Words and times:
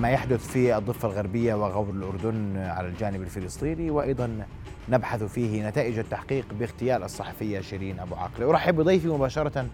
ما 0.00 0.10
يحدث 0.10 0.48
في 0.48 0.76
الضفة 0.76 1.08
الغربية 1.08 1.54
وغور 1.54 1.90
الأردن 1.90 2.56
على 2.56 2.88
الجانب 2.88 3.22
الفلسطيني 3.22 3.90
وأيضا 3.90 4.44
نبحث 4.88 5.22
فيه 5.22 5.68
نتائج 5.68 5.98
التحقيق 5.98 6.44
باغتيال 6.60 7.02
الصحفية 7.02 7.60
شيرين 7.60 8.00
أبو 8.00 8.14
عاقلة. 8.14 8.50
أرحب 8.50 8.76
بضيفي 8.76 9.08
مباشرة 9.08 9.66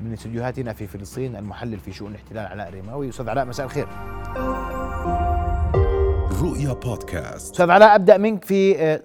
من 0.00 0.12
استديوهاتنا 0.12 0.72
في 0.72 0.86
فلسطين 0.86 1.36
المحلل 1.36 1.78
في 1.78 1.92
شؤون 1.92 2.10
الاحتلال 2.10 2.46
علاء 2.46 2.74
رماوي 2.74 3.08
أستاذ 3.08 3.28
علاء 3.28 3.44
مساء 3.44 3.66
الخير. 3.66 3.86
رؤيا 6.42 6.72
بودكاست. 6.72 7.52
أستاذ 7.52 7.70
علاء 7.70 7.94
أبدأ 7.94 8.16
منك 8.16 8.44
في 8.44 8.78
آه، 8.78 9.02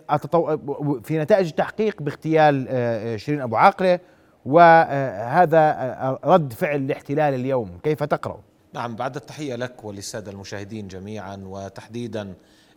في 1.04 1.20
نتائج 1.20 1.48
التحقيق 1.48 2.02
باغتيال 2.02 2.68
آه، 2.70 3.16
شيرين 3.16 3.42
أبو 3.42 3.56
عاقلة 3.56 4.00
وهذا 4.46 5.60
آه، 5.60 6.20
رد 6.24 6.54
فعل 6.54 6.76
الاحتلال 6.76 7.34
اليوم. 7.34 7.80
كيف 7.84 8.04
تقرأ؟ 8.04 8.47
نعم 8.78 8.96
بعد 8.96 9.16
التحية 9.16 9.56
لك 9.56 9.84
وللسادة 9.84 10.32
المشاهدين 10.32 10.88
جميعا 10.88 11.44
وتحديدا 11.46 12.34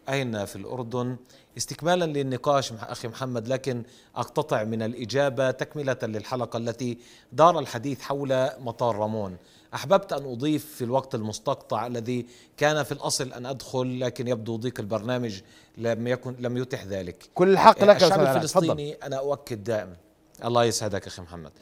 أين 0.09 0.45
في 0.45 0.57
الأردن. 0.57 1.17
استكمالا 1.57 2.05
للنقاش 2.05 2.73
مع 2.73 2.93
أخي 2.93 3.09
محمد 3.09 3.49
لكن 3.49 3.83
أقتطع 4.17 4.65
من 4.65 4.83
الإجابة 4.83 5.51
تكملة 5.51 5.97
للحلقة 6.03 6.57
التي 6.57 6.99
دار 7.33 7.59
الحديث 7.59 8.01
حول 8.01 8.49
مطار 8.59 8.97
رامون. 8.97 9.37
أحببت 9.75 10.13
أن 10.13 10.25
أضيف 10.33 10.75
في 10.75 10.85
الوقت 10.85 11.15
المستقطع 11.15 11.87
الذي 11.87 12.27
كان 12.57 12.83
في 12.83 12.93
الأصل 12.93 13.33
أن 13.33 13.47
أدخل 13.47 14.01
لكن 14.01 14.29
يبدو 14.29 14.57
ضيق 14.57 14.81
البرنامج 14.81 15.41
لم 15.79 16.07
يكن 16.07 16.35
لم 16.39 16.57
يتح 16.57 16.85
ذلك. 16.85 17.29
كل 17.35 17.49
الحق 17.49 17.85
لك 17.85 18.03
الشعب 18.03 18.21
الفلسطيني 18.21 18.93
أنا 18.93 19.17
أؤكد 19.19 19.65
دائما. 19.65 19.97
الله 20.45 20.65
يسعدك 20.65 21.07
أخي 21.07 21.23
محمد. 21.23 21.53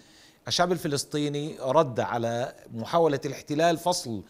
الشعب 0.49 0.73
الفلسطيني 0.73 1.57
رد 1.61 2.01
على 2.01 2.55
محاولة 2.75 3.21
الاحتلال 3.25 3.79
فصل 3.79 4.23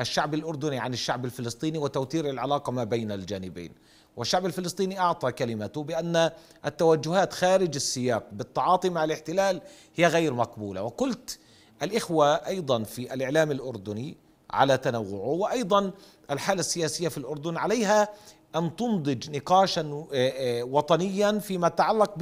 الشعب 0.00 0.34
الأردني 0.34 0.78
عن 0.78 0.92
الشعب 0.92 1.24
الفلسطيني 1.24 1.78
وتوتير 1.78 2.30
العلاقة 2.30 2.72
ما 2.72 2.84
بين 2.84 3.12
الجانبين. 3.12 3.72
والشعب 4.16 4.46
الفلسطيني 4.46 4.98
أعطى 4.98 5.32
كلمته 5.32 5.82
بأن 5.82 6.30
التوجهات 6.66 7.32
خارج 7.32 7.74
السياق 7.74 8.26
بالتعاطي 8.32 8.90
مع 8.90 9.04
الاحتلال 9.04 9.60
هي 9.94 10.06
غير 10.06 10.34
مقبولة. 10.34 10.82
وقلت 10.82 11.38
الإخوة 11.82 12.34
أيضا 12.34 12.82
في 12.82 13.14
الإعلام 13.14 13.50
الأردني 13.50 14.16
على 14.50 14.78
تنوعه 14.78 15.28
وأيضا 15.28 15.90
الحالة 16.30 16.60
السياسية 16.60 17.08
في 17.08 17.18
الأردن 17.18 17.56
عليها 17.56 18.08
أن 18.56 18.76
تنضج 18.76 19.30
نقاشا 19.36 19.80
آه، 19.80 20.08
آه، 20.12 20.62
وطنيا 20.62 21.38
فيما 21.38 21.66
يتعلق 21.66 22.14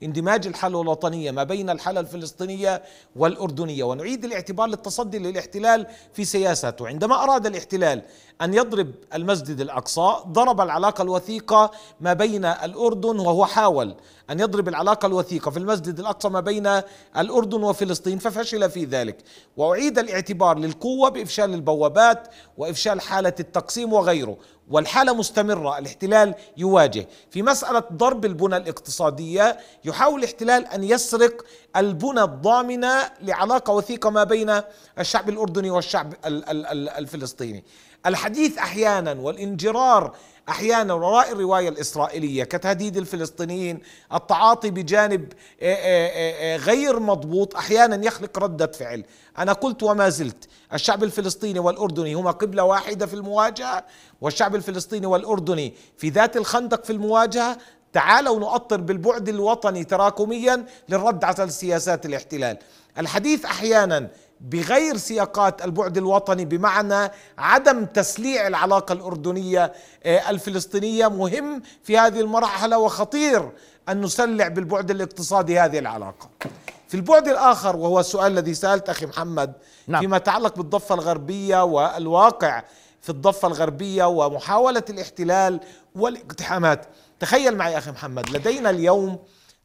باندماج 0.00 0.46
الحالة 0.46 0.82
الوطنية 0.82 1.30
ما 1.30 1.44
بين 1.44 1.70
الحالة 1.70 2.00
الفلسطينية 2.00 2.82
والأردنية. 3.16 3.84
ونعيد 3.84 4.24
الاعتبار 4.24 4.68
للتصدي 4.68 5.18
للاحتلال 5.18 5.86
في 6.12 6.24
سياسته 6.24 6.88
عندما 6.88 7.22
أراد 7.22 7.46
الاحتلال 7.46 8.02
أن 8.42 8.54
يضرب 8.54 8.90
المسجد 9.14 9.60
الأقصى 9.60 10.14
ضرب 10.26 10.60
العلاقة 10.60 11.02
الوثيقة 11.02 11.70
ما 12.00 12.12
بين 12.12 12.44
الأردن 12.44 13.18
وهو 13.18 13.46
حاول 13.46 13.94
أن 14.30 14.40
يضرب 14.40 14.68
العلاقة 14.68 15.06
الوثيقة 15.06 15.50
في 15.50 15.56
المسجد 15.56 16.00
الأقصى 16.00 16.28
ما 16.28 16.40
بين 16.40 16.80
الأردن 17.18 17.62
وفلسطين 17.62 18.18
ففشل 18.18 18.70
في 18.70 18.84
ذلك. 18.84 19.16
وأعيد 19.56 19.98
الاعتبار 19.98 20.58
للقوة 20.58 21.08
بإفشال 21.08 21.54
البوابات 21.54 22.28
وإفشال 22.58 23.00
حالة 23.00 23.34
التقسيم 23.40 23.92
وغيره. 23.92 24.36
والحالة 24.70 25.14
مستمرة 25.14 25.78
الاحتلال 25.78 26.34
يواجه. 26.56 27.08
في 27.30 27.42
مسألة 27.42 27.82
ضرب 27.92 28.24
البنى 28.24 28.56
الاقتصادية 28.56 29.58
يحاول 29.84 30.18
الاحتلال 30.18 30.66
أن 30.66 30.84
يسرق 30.84 31.44
البنى 31.76 32.22
الضامنة 32.22 32.94
لعلاقة 33.22 33.72
وثيقة 33.72 34.10
ما 34.10 34.24
بين 34.24 34.60
الشعب 34.98 35.28
الأردني 35.28 35.70
والشعب 35.70 36.14
الفلسطيني. 36.98 37.64
الحديث 38.06 38.58
أحيانا 38.58 39.12
والانجرار 39.12 40.14
أحيانا 40.48 40.94
وراء 40.94 41.32
الرواية 41.32 41.68
الإسرائيلية 41.68 42.44
كتهديد 42.44 42.96
الفلسطينيين 42.96 43.80
التعاطي 44.14 44.70
بجانب 44.70 45.32
آه، 45.62 45.74
آه، 45.74 46.54
آه، 46.54 46.56
غير 46.56 47.00
مضبوط 47.00 47.56
أحيانا 47.56 48.06
يخلق 48.06 48.38
ردة 48.38 48.66
فعل. 48.66 49.04
أنا 49.38 49.52
قلت 49.52 49.82
وما 49.82 50.08
زلت 50.08 50.48
الشعب 50.74 51.04
الفلسطيني 51.04 51.58
والأردني 51.58 52.14
هما 52.14 52.30
قبلة 52.30 52.62
واحدة 52.64 53.06
في 53.06 53.14
المواجهة 53.14 53.84
والشعب 54.20 54.54
الفلسطيني 54.54 55.06
والأردني 55.06 55.74
في 55.96 56.08
ذات 56.08 56.36
الخندق 56.36 56.84
في 56.84 56.92
المواجهة 56.92 57.58
تعالوا 57.92 58.40
نؤطر 58.40 58.80
بالبعد 58.80 59.28
الوطني 59.28 59.84
تراكميا 59.84 60.66
للرد 60.88 61.24
على 61.24 61.50
سياسات 61.50 62.06
الاحتلال. 62.06 62.58
الحديث 62.98 63.44
أحيانا 63.44 64.08
بغير 64.40 64.96
سياقات 64.96 65.64
البعد 65.64 65.96
الوطني 65.96 66.44
بمعنى 66.44 67.10
عدم 67.38 67.84
تسليع 67.84 68.46
العلاقة 68.46 68.92
الأردنية 68.92 69.72
آه، 70.04 70.30
الفلسطينية 70.30 71.08
مهم 71.08 71.62
في 71.82 71.98
هذه 71.98 72.20
المرحلة 72.20 72.78
وخطير 72.78 73.50
أن 73.88 74.00
نسلع 74.00 74.48
بالبعد 74.48 74.90
الاقتصادي 74.90 75.58
هذه 75.58 75.78
العلاقة. 75.78 76.28
في 76.88 76.94
البعد 76.94 77.28
الآخر 77.28 77.76
وهو 77.76 78.00
السؤال 78.00 78.32
الذي 78.32 78.54
سألت 78.54 78.88
أخي 78.88 79.06
محمد 79.06 79.52
نعم. 79.86 80.00
فيما 80.00 80.16
يتعلق 80.16 80.56
بالضفة 80.56 80.94
الغربية 80.94 81.64
والواقع 81.64 82.62
في 83.00 83.10
الضفة 83.10 83.48
الغربية 83.48 84.04
ومحاولة 84.04 84.82
الاحتلال 84.90 85.60
والاقتحامات. 85.94 86.86
تخيل 87.20 87.56
معي 87.56 87.78
أخي 87.78 87.90
محمد 87.90 88.30
لدينا 88.30 88.70
اليوم 88.70 89.18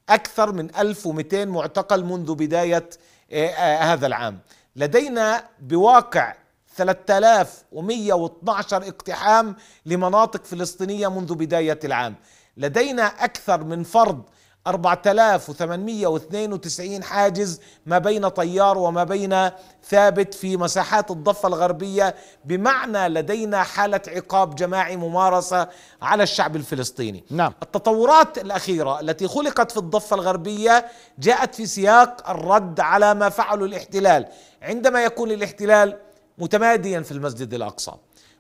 أكثر 0.09 0.51
من 0.51 0.75
1200 0.75 1.45
معتقل 1.45 2.03
منذ 2.03 2.35
بداية 2.35 2.89
آه، 3.31 3.47
آه، 3.47 3.93
هذا 3.93 4.07
العام 4.07 4.39
لدينا 4.75 5.43
بواقع 5.59 6.33
3112 6.75 8.87
اقتحام 8.87 9.55
لمناطق 9.85 10.45
فلسطينية 10.45 11.07
منذ 11.07 11.35
بداية 11.35 11.79
العام. 11.83 12.15
لدينا 12.57 13.03
أكثر 13.03 13.63
من 13.63 13.83
فرض 13.83 14.23
4892 14.67 17.03
حاجز 17.03 17.61
ما 17.85 17.97
بين 17.97 18.27
طيار 18.27 18.77
وما 18.77 19.03
بين 19.03 19.49
ثابت 19.89 20.33
في 20.33 20.57
مساحات 20.57 21.11
الضفة 21.11 21.47
الغربية 21.47 22.15
بمعنى 22.45 23.07
لدينا 23.07 23.63
حالة 23.63 24.01
عقاب 24.07 24.55
جماعي 24.55 24.97
ممارسة 24.97 25.67
على 26.01 26.23
الشعب 26.23 26.55
الفلسطيني 26.55 27.23
نعم. 27.29 27.53
التطورات 27.63 28.37
الأخيرة 28.37 28.99
التي 28.99 29.27
خلقت 29.27 29.71
في 29.71 29.77
الضفة 29.77 30.15
الغربية 30.15 30.85
جاءت 31.19 31.55
في 31.55 31.65
سياق 31.65 32.29
الرد 32.29 32.79
على 32.79 33.13
ما 33.13 33.29
فعله 33.29 33.65
الاحتلال 33.65 34.25
عندما 34.61 35.03
يكون 35.03 35.31
الاحتلال 35.31 35.97
متماديا 36.37 37.01
في 37.01 37.11
المسجد 37.11 37.53
الأقصى 37.53 37.91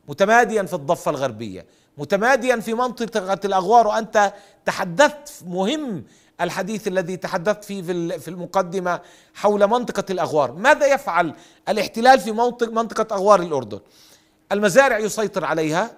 متماديا 0.07 0.63
في 0.63 0.73
الضفة 0.73 1.11
الغربية 1.11 1.65
متماديا 1.97 2.55
في 2.55 2.73
منطقة 2.73 3.39
الأغوار 3.45 3.87
وأنت 3.87 4.33
تحدثت 4.65 5.43
مهم 5.45 6.03
الحديث 6.41 6.87
الذي 6.87 7.17
تحدثت 7.17 7.63
فيه 7.63 7.81
في 8.17 8.27
المقدمة 8.27 9.01
حول 9.33 9.67
منطقة 9.67 10.03
الأغوار. 10.09 10.51
ماذا 10.51 10.87
يفعل 10.87 11.33
الاحتلال 11.69 12.19
في 12.19 12.31
منطقة 12.61 13.15
أغوار 13.15 13.41
الأردن؟ 13.41 13.79
المزارع 14.51 14.99
يسيطر 14.99 15.45
عليها 15.45 15.91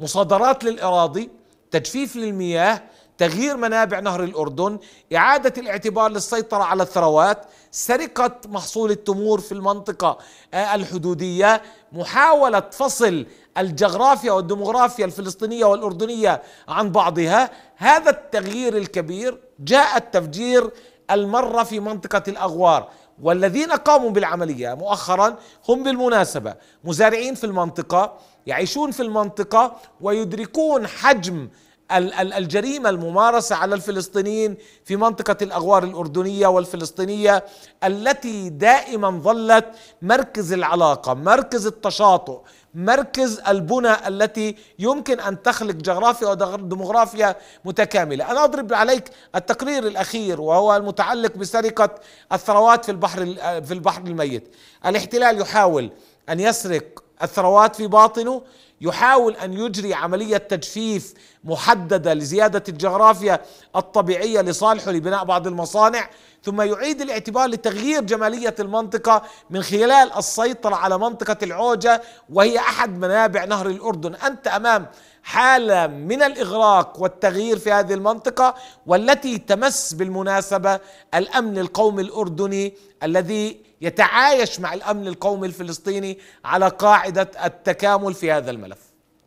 مصادرات 0.00 0.64
للأراضي 0.64 1.30
تجفيف 1.70 2.16
للمياه 2.16 2.82
تغيير 3.20 3.56
منابع 3.56 4.00
نهر 4.00 4.24
الأردن 4.24 4.78
إعادة 5.16 5.52
الاعتبار 5.58 6.10
للسيطرة 6.10 6.62
على 6.62 6.82
الثروات 6.82 7.46
سرقة 7.70 8.36
محصول 8.48 8.90
التمور 8.90 9.40
في 9.40 9.52
المنطقة 9.52 10.18
آه، 10.54 10.74
الحدودية 10.74 11.62
محاولة 11.92 12.62
فصل 12.72 13.26
الجغرافيا 13.58 14.32
والديموغرافيا 14.32 15.04
الفلسطينية 15.04 15.64
والأردنية 15.64 16.42
عن 16.68 16.92
بعضها. 16.92 17.50
هذا 17.76 18.10
التغيير 18.10 18.76
الكبير 18.76 19.38
جاء 19.58 19.96
التفجير 19.96 20.70
المرة 21.10 21.62
في 21.62 21.80
منطقة 21.80 22.22
الأغوار 22.28 22.88
والذين 23.22 23.72
قاموا 23.72 24.10
بالعملية 24.10 24.74
مؤخرا 24.74 25.36
هم 25.68 25.82
بالمناسبة 25.82 26.54
مزارعين 26.84 27.34
في 27.34 27.44
المنطقة 27.44 28.18
يعيشون 28.46 28.90
في 28.90 29.02
المنطقة 29.02 29.76
ويدركون 30.00 30.86
حجم 30.86 31.48
الجريمة 31.92 32.90
الممارسة 32.90 33.56
على 33.56 33.74
الفلسطينيين 33.74 34.56
في 34.84 34.96
منطقة 34.96 35.36
الأغوار 35.42 35.84
الأردنية 35.84 36.46
والفلسطينية 36.46 37.44
التي 37.84 38.48
دائما 38.48 39.10
ظلت 39.10 39.66
مركز 40.02 40.52
العلاقة 40.52 41.14
مركز 41.14 41.66
التشاطؤ 41.66 42.40
مركز 42.74 43.40
البنى 43.48 44.08
التي 44.08 44.56
يمكن 44.78 45.20
أن 45.20 45.42
تخلق 45.42 45.74
جغرافيا 45.74 46.28
وديموغرافيا 46.28 47.36
متكاملة، 47.64 48.30
أنا 48.30 48.44
أضرب 48.44 48.72
عليك 48.72 49.10
التقرير 49.34 49.86
الأخير 49.86 50.40
وهو 50.40 50.76
المتعلق 50.76 51.36
بسرقة 51.36 51.94
الثروات 52.32 52.84
في 52.84 52.90
البحر 52.90 53.34
في 53.62 53.74
البحر 53.74 54.02
الميت، 54.02 54.54
الاحتلال 54.86 55.40
يحاول 55.40 55.90
أن 56.28 56.40
يسرق 56.40 57.02
الثروات 57.22 57.76
في 57.76 57.86
باطنه 57.86 58.42
يحاول 58.80 59.36
أن 59.36 59.52
يجري 59.52 59.94
عملية 59.94 60.36
تجفيف 60.36 61.14
محددة 61.44 62.14
لزيادة 62.14 62.62
الجغرافيا 62.68 63.40
الطبيعية 63.76 64.40
لصالحه 64.40 64.90
لبناء 64.90 65.24
بعض 65.24 65.46
المصانع 65.46 66.10
ثم 66.44 66.60
يعيد 66.60 67.00
الاعتبار 67.00 67.48
لتغيير 67.48 68.02
جمالية 68.02 68.54
المنطقة 68.60 69.22
من 69.50 69.62
خلال 69.62 70.12
السيطرة 70.16 70.74
على 70.74 70.98
منطقة 70.98 71.36
العوجة 71.42 72.02
وهي 72.32 72.58
أحد 72.58 72.98
منابع 72.98 73.44
نهر 73.44 73.66
الأردن 73.66 74.14
أنت 74.14 74.46
أمام 74.46 74.86
حالة 75.22 75.86
من 75.86 76.22
الإغراق 76.22 77.02
والتغيير 77.02 77.58
في 77.58 77.72
هذه 77.72 77.94
المنطقة 77.94 78.54
والتي 78.86 79.38
تمس 79.38 79.94
بالمناسبة 79.94 80.80
الأمن 81.14 81.58
القومي 81.58 82.02
الأردني 82.02 82.74
الذي 83.02 83.60
يتعايش 83.80 84.60
مع 84.60 84.74
الأمن 84.74 85.08
القومي 85.08 85.46
الفلسطيني 85.46 86.18
على 86.44 86.68
قاعدة 86.68 87.30
التكامل 87.44 88.14
في 88.14 88.32
هذا 88.32 88.50
الملف. 88.50 88.69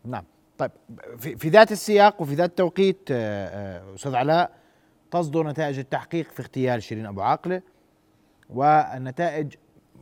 نعم. 0.04 0.24
طيب 0.58 0.70
في, 1.18 1.48
ذات 1.48 1.72
السياق 1.72 2.22
وفي 2.22 2.34
ذات 2.34 2.50
التوقيت 2.50 3.08
آه، 3.10 3.46
آه، 3.46 3.94
أستاذ 3.94 4.14
علاء 4.14 4.50
تصدر 5.10 5.46
نتائج 5.48 5.78
التحقيق 5.78 6.30
في 6.30 6.42
اغتيال 6.42 6.82
شيرين 6.82 7.06
أبو 7.06 7.20
عاقلة 7.20 7.62
والنتائج 8.50 9.54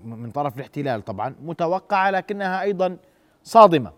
من 0.04 0.30
طرف 0.30 0.56
الاحتلال 0.56 1.04
طبعا 1.04 1.34
متوقعة 1.42 2.10
لكنها 2.10 2.62
أيضا 2.62 2.96
صادمة. 3.44 3.92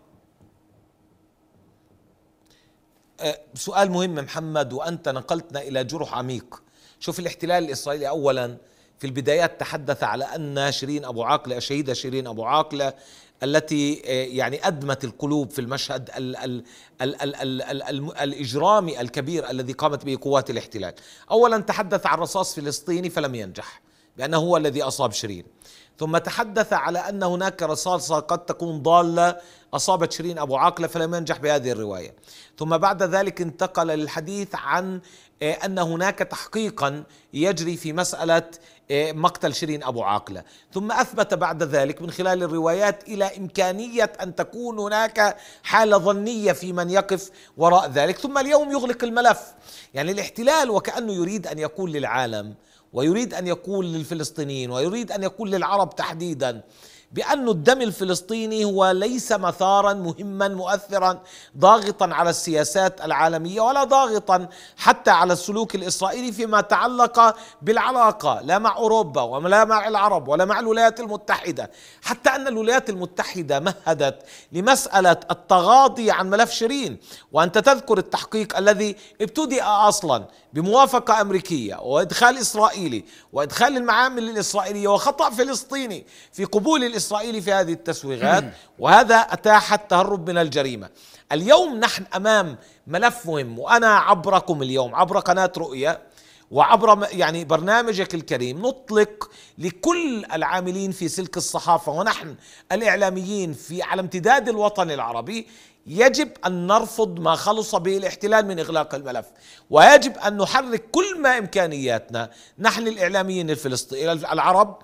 أه، 3.21 3.39
سؤال 3.53 3.91
مهم 3.91 4.15
محمد 4.15 4.73
وأنت 4.73 5.09
نقلتنا 5.09 5.61
إلى 5.61 5.83
جرح 5.83 6.17
عميق. 6.17 6.63
شوف 6.99 7.19
الاحتلال 7.19 7.63
الإسرائيلي 7.63 8.09
اولا 8.09 8.57
في 8.99 9.07
البدايات 9.07 9.59
تحدث 9.59 10.03
على 10.03 10.23
أن 10.23 10.71
شيرين 10.71 11.05
أبو 11.05 11.23
عاقلة 11.23 11.57
الشهيدة 11.57 11.93
شيرين 11.93 12.27
أبو 12.27 12.43
عاقلة 12.43 12.93
التي 13.43 14.01
أه، 14.05 14.09
يعني 14.25 14.67
أدمت 14.67 15.03
القلوب 15.03 15.49
في 15.49 15.59
المشهد 15.59 16.09
ال 16.17 16.35
ال 16.35 16.63
ال 17.01 17.21
ال 17.21 17.35
ال 17.35 17.61
ال 17.61 17.83
ال 17.83 18.17
الإجرامي 18.17 19.01
الكبير 19.01 19.49
الذي 19.49 19.73
قامت 19.73 20.05
به 20.05 20.17
قوات 20.21 20.49
الاحتلال. 20.49 20.93
اولا 21.31 21.57
تحدث 21.57 22.05
عن 22.05 22.17
رصاص 22.17 22.55
فلسطيني 22.55 23.09
فلم 23.09 23.35
ينجح 23.35 23.81
بانه 24.17 24.37
هو 24.37 24.57
الذي 24.57 24.81
أصاب 24.83 25.11
شيرين. 25.11 25.45
ثم 25.99 26.17
تحدث 26.17 26.73
على 26.73 26.99
أن 26.99 27.23
هناك 27.23 27.63
رصاصة 27.63 28.19
قد 28.19 28.45
تكون 28.45 28.81
ضالة 28.81 29.37
أصابت 29.73 30.11
شيرين 30.11 30.39
أبو 30.39 30.55
عاقلة 30.55 30.87
فلم 30.87 31.15
ينجح 31.15 31.37
بهذه 31.37 31.71
الرواية. 31.71 32.15
ثم 32.59 32.77
بعد 32.77 33.03
ذلك 33.03 33.41
انتقل 33.41 33.87
للحديث 33.87 34.55
عن 34.55 35.01
آه، 35.41 35.51
أن 35.51 35.79
هناك 35.79 36.19
تحقيقا 36.19 37.03
يجري 37.33 37.77
في 37.77 37.93
مسألة 37.93 38.43
آه، 38.91 39.11
مقتل 39.11 39.53
شيرين 39.53 39.83
أبو 39.83 40.03
عاقلة، 40.03 40.43
ثم 40.73 40.91
أثبت 40.91 41.33
بعد 41.33 41.63
ذلك 41.63 42.01
من 42.01 42.11
خلال 42.11 42.43
الروايات 42.43 43.07
إلى 43.07 43.37
إمكانية 43.37 44.11
أن 44.21 44.35
تكون 44.35 44.79
هناك 44.79 45.37
حالة 45.63 45.97
ظنية 45.97 46.51
في 46.51 46.73
من 46.73 46.89
يقف 46.89 47.29
وراء 47.57 47.89
ذلك، 47.89 48.17
ثم 48.17 48.37
اليوم 48.37 48.71
يغلق 48.71 49.03
الملف، 49.03 49.53
يعني 49.93 50.11
الاحتلال 50.11 50.69
وكأنه 50.69 51.13
يريد 51.13 51.47
أن 51.47 51.59
يقول 51.59 51.91
للعالم 51.91 52.55
ويريد 52.95 53.33
أن 53.33 53.47
يقول 53.47 53.85
للفلسطينيين 53.85 54.71
ويريد 54.71 55.11
أن 55.11 55.23
يقول 55.23 55.51
للعرب 55.51 55.95
تحديدا. 55.95 56.61
بأن 57.11 57.49
الدم 57.49 57.81
الفلسطيني 57.81 58.65
هو 58.65 58.91
ليس 58.91 59.31
مثارا 59.31 59.93
مهما 59.93 60.47
مؤثرا 60.47 61.21
ضاغطا 61.57 62.09
على 62.13 62.29
السياسات 62.29 63.05
العالمية 63.05 63.61
ولا 63.61 63.83
ضاغطا 63.83 64.47
حتى 64.77 65.11
على 65.11 65.33
السلوك 65.33 65.75
الإسرائيلي 65.75 66.31
فيما 66.31 66.61
تعلق 66.61 67.35
بالعلاقة 67.61 68.41
لا 68.41 68.59
مع 68.59 68.75
أوروبا 68.75 69.21
ولا 69.21 69.65
مع 69.65 69.87
العرب 69.87 70.27
ولا 70.27 70.45
مع 70.45 70.59
الولايات 70.59 70.99
المتحدة. 70.99 71.71
حتى 72.01 72.29
أن 72.29 72.47
الولايات 72.47 72.89
المتحدة 72.89 73.59
مهدت 73.59 74.23
لمسألة 74.51 75.17
التغاضي 75.31 76.11
عن 76.11 76.29
ملف 76.29 76.51
شيرين. 76.51 76.97
وأنت 77.31 77.57
تذكر 77.57 77.97
التحقيق 77.97 78.57
الذي 78.57 78.95
ابتدأ 79.21 79.63
أصلا 79.63 80.25
بموافقة 80.53 81.21
أمريكية 81.21 81.75
وإدخال 81.75 82.37
إسرائيلي 82.37 83.05
وإدخال 83.33 83.77
المعامل 83.77 84.29
الإسرائيلية 84.29 84.87
وخطأ 84.87 85.29
فلسطيني 85.29 86.05
في 86.31 86.45
قبول 86.45 86.83
الإسرائيلي 86.99 87.41
في 87.41 87.51
هذه 87.53 87.73
التسويغات 87.73 88.43
وهذا 88.79 89.15
أتاح 89.15 89.73
التهرب 89.73 90.29
من 90.29 90.37
الجريمة. 90.37 90.89
اليوم 91.31 91.79
نحن 91.79 92.03
أمام 92.15 92.57
ملف 92.87 93.25
مهم 93.25 93.59
وأنا 93.59 93.87
عبركم 93.87 94.61
اليوم 94.61 94.95
عبر 94.95 95.19
قناة 95.19 95.51
رؤية 95.57 95.99
وعبر 96.51 97.07
يعني 97.11 97.45
برنامجك 97.45 98.15
الكريم 98.15 98.65
نطلق 98.67 99.31
لكل 99.57 100.25
العاملين 100.33 100.91
في 100.91 101.07
سلك 101.07 101.37
الصحافة 101.37 101.91
ونحن 101.91 102.35
الإعلاميين 102.71 103.53
في 103.53 103.81
على 103.81 104.01
امتداد 104.01 104.49
الوطن 104.49 104.91
العربي 104.91 105.47
يجب 105.87 106.31
أن 106.45 106.67
نرفض 106.67 107.19
ما 107.19 107.35
خلص 107.35 107.75
به 107.75 107.97
الاحتلال 107.97 108.47
من 108.47 108.59
إغلاق 108.59 108.95
الملف. 108.95 109.25
ويجب 109.69 110.17
أن 110.17 110.37
نحرك 110.37 110.83
كل 110.91 111.21
ما 111.21 111.37
إمكانياتنا. 111.37 112.29
نحن 112.59 112.87
الإعلاميين 112.87 113.49
الفلسطينيين 113.49 114.09
العرب 114.09 114.77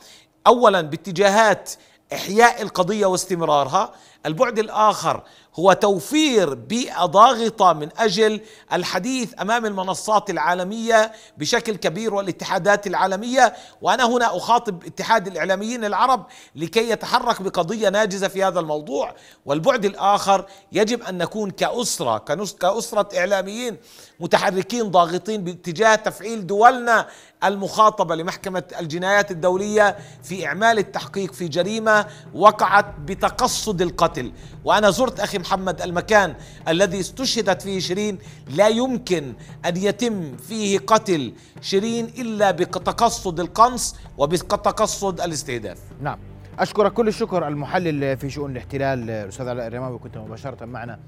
اولا 0.47 0.81
باتجاهات 0.81 1.71
إحياء 2.13 2.61
القضية 2.61 3.05
واستمرارها. 3.05 3.91
البعد 4.25 4.59
الآخر 4.59 5.23
هو 5.59 5.74
توفير 5.74 6.53
بيئة 6.53 7.06
ضاغطة 7.06 7.74
من 7.74 7.89
أجل 7.98 8.42
الحديث 8.74 9.33
أمام 9.42 9.65
المنصات 9.65 10.30
العالمية 10.30 11.12
بشكل 11.38 11.75
كبير 11.75 12.13
والاتحادات 12.13 12.88
العالمية. 12.88 13.53
وأنا 13.81 14.07
هنا 14.07 14.38
أخاطب 14.38 14.86
اتحاد 14.86 15.27
الإعلاميين 15.27 15.86
العرب 15.86 16.25
لكي 16.56 16.89
يتحرك 16.89 17.42
بقضية 17.42 17.89
ناجزة 17.89 18.27
في 18.27 18.44
هذا 18.44 18.59
الموضوع. 18.59 19.15
والبعد 19.45 19.86
الآخر 19.86 20.45
يجب 20.71 21.03
أن 21.03 21.18
نكون 21.18 21.51
كأسرة 21.51 22.18
كأسرة 22.59 23.19
إعلاميين 23.19 23.77
متحركين 24.19 24.92
ضاغطين 24.92 25.44
باتجاه 25.44 25.95
تفعيل 25.95 26.47
دولنا 26.47 27.07
المخاطبة 27.44 28.15
لمحكمة 28.15 28.63
الجنايات 28.80 29.31
الدولية 29.31 29.97
في 30.24 30.45
إعمال 30.45 30.80
التحقيق 30.80 31.33
في 31.33 31.47
جريمة 31.47 32.06
وقعت 32.33 32.86
بتقصد 33.00 33.81
القتل. 33.81 34.31
وأنا 34.65 34.89
زرت 34.89 35.19
أخي 35.19 35.40
محمد 35.41 35.81
المكان 35.81 36.35
الذي 36.67 36.99
استشهدت 36.99 37.61
فيه 37.61 37.79
شيرين 37.79 38.17
لا 38.49 38.67
يمكن 38.67 39.33
أن 39.65 39.77
يتم 39.77 40.38
فيه 40.38 40.79
قتل 40.79 41.33
شيرين 41.61 42.05
إلا 42.05 42.51
بتقصد 42.51 43.39
القنص 43.39 43.95
وبتقصد 44.17 45.21
الاستهداف. 45.21 45.79
نعم. 46.01 46.19
اشكرك 46.59 46.93
كل 46.93 47.07
الشكر 47.07 47.47
المحلل 47.47 48.17
في 48.17 48.29
شؤون 48.29 48.51
الاحتلال 48.51 49.09
الأستاذ 49.09 49.47
علاء 49.47 49.67
الرماوي 49.67 49.99
كنت 49.99 50.17
مباشرة 50.17 50.65
معنا 50.65 50.99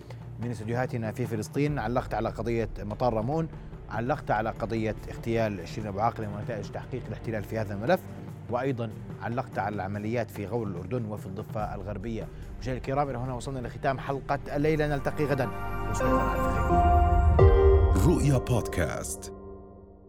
من 0.41 0.51
استديوهاتنا 0.51 1.11
في 1.11 1.25
فلسطين. 1.27 1.79
علقت 1.79 2.13
على 2.13 2.29
قضية 2.29 2.69
مطار 2.79 3.13
رامون 3.13 3.47
علقت 3.89 4.31
على 4.31 4.49
قضية 4.49 4.95
اغتيال 5.11 5.67
شيرين 5.67 5.87
أبو 5.87 5.99
عاقله 5.99 6.29
ونتائج 6.37 6.65
تحقيق 6.65 7.01
الاحتلال 7.07 7.43
في 7.43 7.57
هذا 7.57 7.73
الملف. 7.73 7.99
وأيضا 8.53 8.89
علقت 9.21 9.59
على 9.59 9.75
العمليات 9.75 10.31
في 10.31 10.45
غور 10.45 10.67
الأردن 10.67 11.05
وفي 11.05 11.25
الضفة 11.25 11.75
الغربية. 11.75 12.27
مشاهدينا 12.59 12.77
الكرام 12.77 13.09
إلى 13.09 13.17
هنا 13.17 13.33
وصلنا 13.33 13.67
لختام 13.67 13.99
حلقة 13.99 14.39
الليلة. 14.55 14.87
نلتقي 14.87 15.25
غدا. 15.25 15.49
رؤيا 18.07 18.37
بودكاست. 18.37 19.33